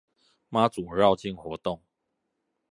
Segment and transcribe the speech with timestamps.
[0.49, 1.83] 媽祖繞境活動